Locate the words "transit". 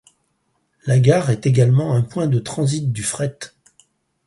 2.39-2.91